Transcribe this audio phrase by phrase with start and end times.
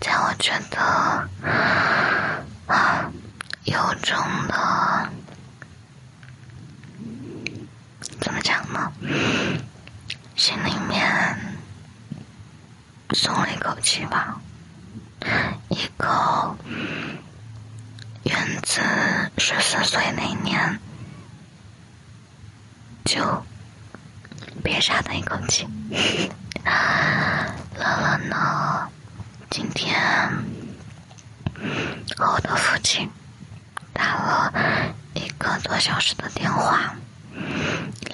[0.00, 1.28] 让我觉得
[2.66, 3.10] 啊，
[3.64, 4.16] 有种
[4.48, 5.10] 的，
[8.20, 8.92] 怎么讲呢？
[10.36, 11.56] 心里面
[13.10, 14.40] 松了一口气吧。
[15.68, 16.56] 一个
[18.24, 18.80] 源自
[19.38, 20.78] 十四岁那年
[23.04, 23.44] 就
[24.62, 25.66] 憋下的一口气。
[26.64, 28.88] 乐乐呢？
[29.56, 29.98] 今天
[32.14, 33.10] 和我的父亲
[33.90, 34.52] 打了
[35.14, 36.94] 一个多小时的电话，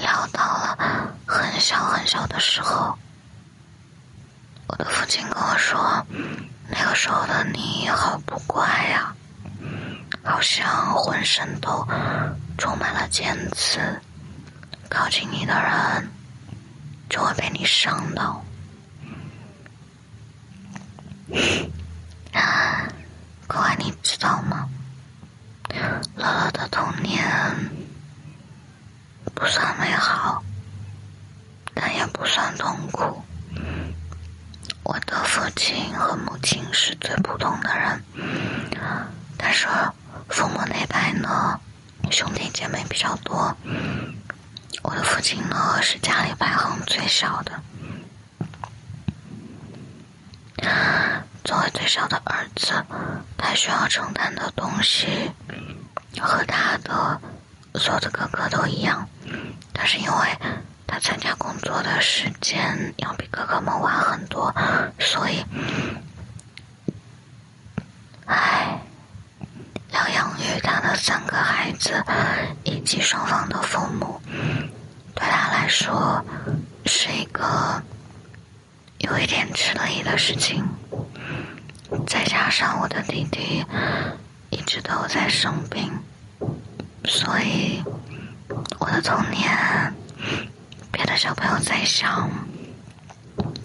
[0.00, 2.96] 聊到了很小很小的时候。
[4.68, 6.06] 我的父亲跟我说，
[6.68, 9.12] 那个时候的你好不乖呀，
[10.22, 11.84] 好像浑身都
[12.56, 13.80] 充满了尖刺，
[14.88, 16.08] 靠近你的人
[17.10, 18.41] 就会被你伤到。
[23.46, 24.68] 可爱，你知道吗？
[25.70, 27.18] 乐乐的童年
[29.34, 30.42] 不算美好，
[31.74, 33.22] 但也不算痛苦。
[34.82, 38.04] 我的父亲和母亲是最普通的人，
[39.38, 39.66] 但是
[40.28, 41.58] 父母那代呢，
[42.10, 43.56] 兄弟姐妹比较多。
[44.82, 47.52] 我的父亲呢，是家里排行最小的。
[51.44, 52.72] 作为最小的儿子，
[53.36, 55.30] 他需要承担的东西
[56.20, 57.20] 和他的
[57.74, 59.08] 所有的哥哥都一样，
[59.72, 60.38] 但是因为
[60.86, 64.54] 他参加工作的时间要比哥哥们晚很多，
[65.00, 65.44] 所以，
[68.26, 68.78] 唉，
[69.90, 72.04] 要养育他的三个孩子
[72.62, 74.20] 以及双方的父母，
[75.14, 76.24] 对他来说
[76.86, 77.82] 是一个
[78.98, 80.64] 有一点吃力的事情。
[82.52, 83.64] 上我的弟弟
[84.50, 85.90] 一直都在生病，
[87.06, 87.82] 所以
[88.78, 89.94] 我的童年，
[90.92, 92.28] 别的小朋友在想，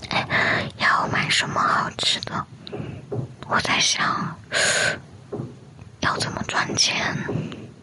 [0.09, 2.45] 哎，要买什么好吃的？
[3.49, 4.33] 我在想，
[5.99, 7.13] 要怎么赚钱？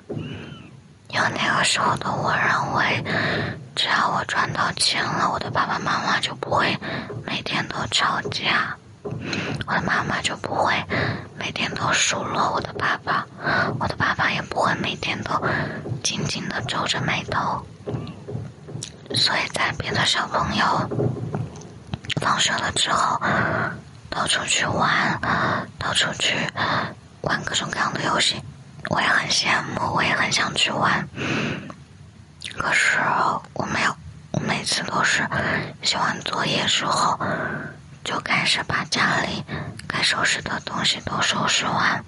[0.09, 3.04] 因为那个时候的我认为，
[3.76, 6.75] 只要我赚到钱了，我的爸爸妈妈就不会
[7.26, 8.75] 每天都吵架。
[9.04, 10.75] 我的妈妈就不会
[11.38, 13.26] 每天都数落我的爸爸，
[13.78, 15.31] 我的爸爸也不会每天都
[16.03, 17.65] 紧紧的皱着眉头。
[19.15, 20.65] 所以在别的小朋友
[22.20, 23.20] 放学了之后，
[24.10, 25.21] 都出去玩，
[25.78, 26.34] 都出去
[27.21, 28.42] 玩各种各样的游戏，
[28.91, 31.06] 我也很羡慕，我也很想去玩。
[32.56, 32.98] 可是
[33.53, 33.94] 我没有，
[34.32, 35.22] 我每次都是
[35.82, 37.19] 写完作业之后。
[38.04, 39.42] 就开始把家里
[39.88, 42.04] 该收拾的东西都收拾完，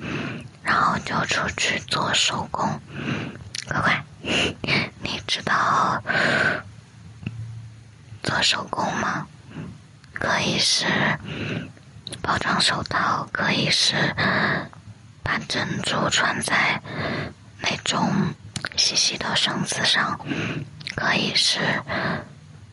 [0.62, 2.80] 然后就出去做手工。
[3.66, 4.04] 乖乖，
[5.02, 6.02] 你知道
[8.22, 9.26] 做手工吗？
[10.12, 10.86] 可以是
[12.20, 13.96] 包装手套，可以是
[15.22, 16.80] 把珍珠穿在
[17.60, 18.34] 那种
[18.76, 20.20] 细细的绳子上，
[20.94, 21.58] 可以是。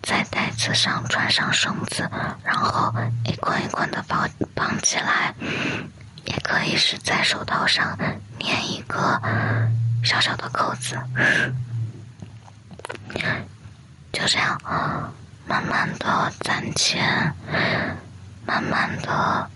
[0.04, 2.10] 在袋子上穿上绳子，
[2.44, 2.94] 然后
[3.24, 5.34] 一捆一捆的绑绑起来，
[6.26, 7.98] 也可以是在手套上
[8.40, 9.20] 粘一个
[10.04, 11.00] 小小的扣子。
[14.12, 14.60] 就这样，
[15.48, 17.34] 慢慢的攒钱，
[18.46, 19.50] 慢慢的，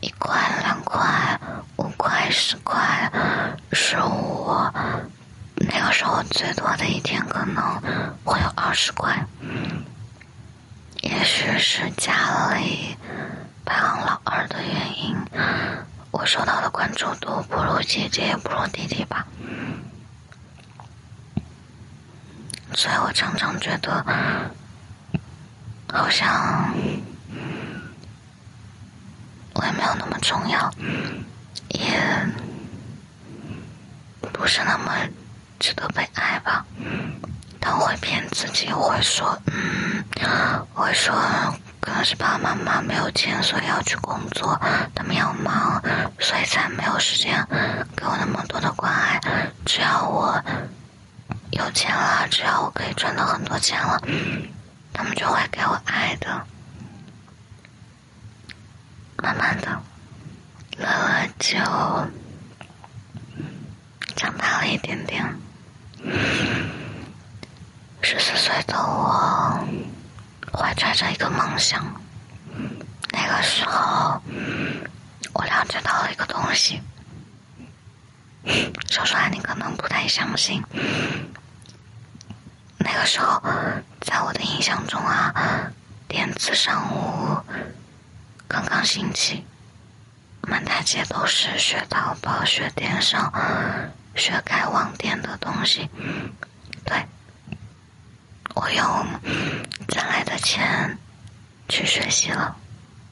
[0.00, 1.40] 一块、两块、
[1.76, 3.10] 五块、十块、
[3.72, 4.50] 十五，
[5.54, 7.64] 那个时候最多的一天可能
[8.24, 9.26] 会有二十块。
[11.26, 12.96] 也许是家里
[13.64, 15.16] 排行老二的原因，
[16.12, 19.26] 我受到的关注度不如姐姐，也不如弟弟吧。
[22.76, 24.06] 所以我常常觉得，
[25.88, 26.72] 好像
[29.54, 30.72] 我也没有那么重要，
[31.70, 31.90] 也
[34.32, 34.92] 不是那么
[35.58, 36.64] 值得被爱吧。
[37.66, 40.04] 但我会骗自己，会说，嗯。
[40.72, 41.12] 会说，
[41.80, 44.56] 可能是爸爸妈妈没有钱，所以要去工作，
[44.94, 45.82] 他们要忙，
[46.20, 47.44] 所以才没有时间
[47.96, 49.20] 给我那么多的关爱。
[49.64, 50.40] 只要我
[51.50, 54.00] 有钱了，只要我可以赚到很多钱了，
[54.92, 56.46] 他们就会给我爱的。
[59.16, 59.82] 慢慢的，
[60.78, 61.58] 乐乐就
[64.14, 65.35] 长大了一点点。
[68.56, 69.66] 十四岁的我。
[70.52, 71.84] 怀揣着一个梦想，
[73.10, 74.22] 那个时候
[75.34, 76.80] 我了解到了一个东西。
[78.90, 80.62] 说出来你可能不太相信。
[82.78, 83.42] 那个时候，
[84.00, 85.70] 在我的印象中啊，
[86.08, 87.38] 电子商务
[88.48, 89.44] 刚刚兴起，
[90.42, 93.30] 满大街都是学淘宝、学电商、
[94.14, 95.90] 学开网店的东西。
[98.56, 99.06] 我用
[99.88, 100.96] 攒来的钱
[101.68, 102.56] 去学习了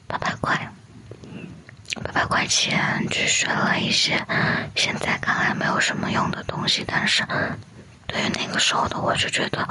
[0.07, 0.59] 八百块。
[2.03, 4.17] 八百块钱去学了一些
[4.75, 7.23] 现在看来没有什么用的东西，但是
[8.07, 9.65] 对于那个时候的我就觉得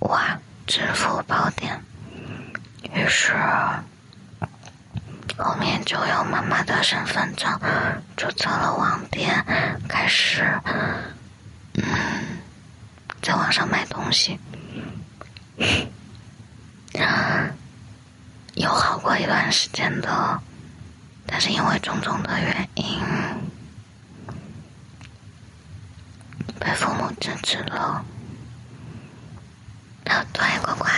[0.00, 1.82] 哇，支付宝点。
[2.92, 3.32] 于是
[5.38, 7.58] 后面就用妈妈的身份证
[8.16, 9.44] 注册了网店，
[9.88, 10.44] 开始
[11.74, 11.84] 嗯
[13.22, 14.38] 在网上买东西，
[18.54, 20.40] 有好过一段时间的。
[21.26, 23.00] 但是因为种种的原因，
[26.58, 28.04] 被父母制止了。
[30.04, 30.88] 对，乖乖，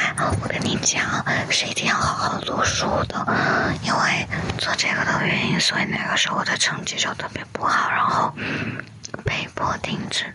[0.43, 3.75] 我跟你讲，是一定要好好读书的。
[3.82, 4.28] 因为
[4.58, 8.34] 做这个的原因，所以那个时候我的成绩就特别不好，然后
[9.25, 10.26] 被迫停止。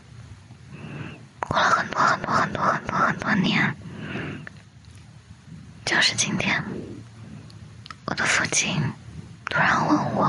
[1.39, 3.75] 过了很多很多很多很多很多年，
[5.93, 6.61] 就是今天，
[8.05, 8.81] 我的父亲。
[9.45, 10.25] 突然问我：“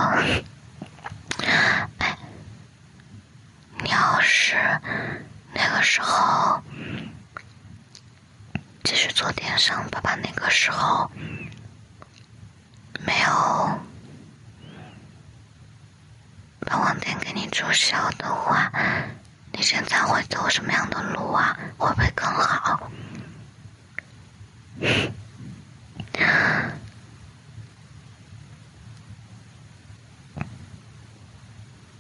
[1.41, 2.19] 哎，
[3.83, 4.57] 你要是
[5.55, 6.63] 那个时候
[8.83, 11.11] 继续做电商，爸爸那个时候
[13.01, 13.81] 没有
[16.61, 18.71] 把网店给你注销的话，
[19.51, 21.59] 你现在会走什么样的路啊？
[21.79, 22.91] 会不会更好？”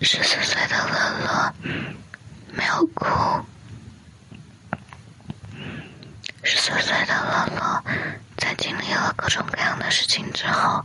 [0.01, 1.55] 十四岁的乐乐
[2.53, 3.07] 没有哭。
[6.43, 7.83] 十四岁的乐乐
[8.37, 9.15] 在经历了
[9.55, 10.85] 这样的事情之后，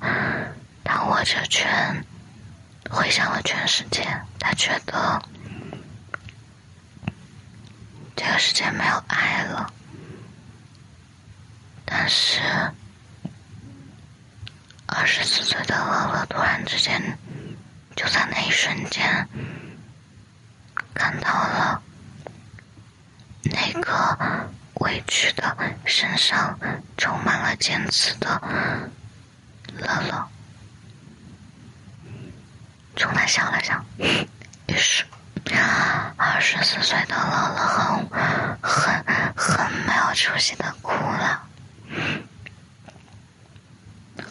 [0.83, 2.05] 他握着拳，
[2.89, 4.05] 回想了全世界。
[4.39, 5.21] 他觉得
[8.15, 9.73] 这个世界没有爱了。
[11.83, 12.39] 但是，
[14.85, 17.17] 二十四岁的乐乐突然之间。
[17.95, 19.27] 就在那一瞬间，
[20.93, 21.81] 看到了
[23.43, 24.47] 那个
[24.89, 25.55] 委屈的、
[25.85, 26.59] 身上
[26.97, 28.41] 充满了尖刺的
[29.77, 30.27] 乐乐，
[32.95, 35.05] 冲他想了想，于是
[36.17, 39.05] 二十四岁的乐乐很、很、
[39.35, 41.43] 很没有出息的哭了。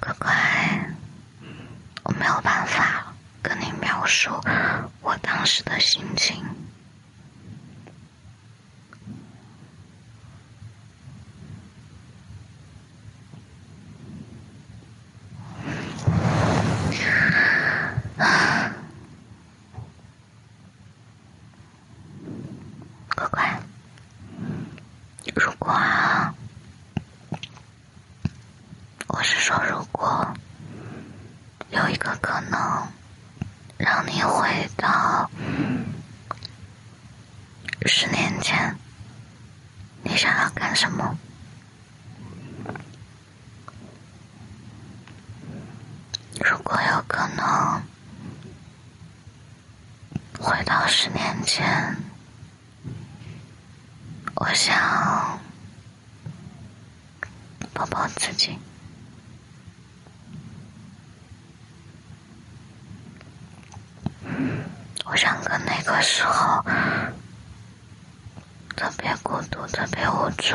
[0.00, 0.90] 乖乖，
[2.02, 3.04] 我没有办法。
[3.40, 4.30] 跟你描述
[5.00, 6.44] 我当时的心情。
[23.14, 23.60] 乖乖，
[25.34, 25.72] 如果
[29.06, 30.34] 我是说，如果
[31.70, 32.58] 有一个可能。
[33.80, 35.30] 让你回到
[37.86, 38.76] 十年前，
[40.02, 41.18] 你想要干什么？
[46.40, 47.82] 如果有可能
[50.38, 51.96] 回到十年前，
[54.36, 55.40] 我想
[57.74, 58.56] 抱抱自己。
[65.06, 66.62] 我想跟那个时候
[68.76, 70.52] 特别孤独、特别无助、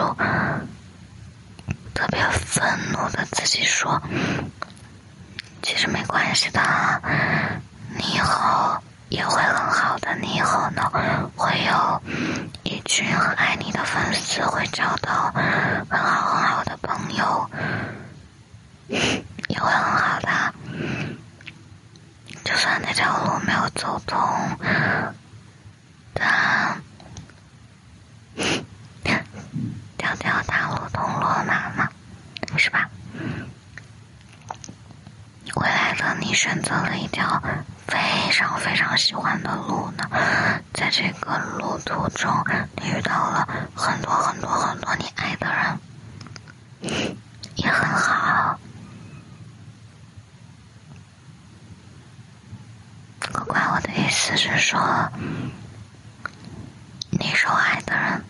[1.93, 4.01] 特别愤怒的自己说
[5.63, 6.59] ：“其实没关系的，
[7.95, 10.13] 你以后也会很好的。
[10.17, 10.91] 你以后呢，
[11.37, 12.03] 会有
[12.63, 17.49] 一群很爱你的粉丝，会找到很好很好的朋友，
[18.89, 20.53] 也会很好的。”
[22.43, 24.19] 就算那条路没有走通，
[26.13, 26.81] 但
[29.97, 31.89] 条条大路通罗马嘛，
[32.57, 32.89] 是吧？
[35.55, 37.41] 未来的你选择了一条
[37.87, 37.97] 非
[38.33, 40.03] 常非常喜欢的路呢，
[40.73, 42.29] 在这个路途中，
[42.75, 45.79] 你遇到了很多很多很多你爱的人，
[47.55, 48.59] 也很好
[53.47, 54.09] 我的意。
[54.09, 54.77] 思是说，
[57.33, 58.23] 是我爱的人，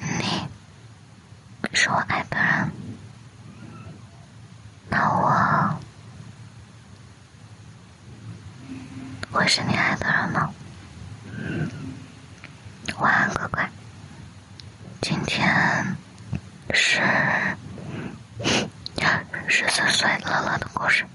[0.00, 2.72] 你是我爱的人，
[4.88, 5.78] 那我
[9.38, 10.52] 我是你爱的人吗？
[12.98, 13.70] 晚安，乖乖。
[15.00, 15.96] 今天
[16.74, 17.00] 是
[19.46, 21.06] 十四岁乐乐的故事。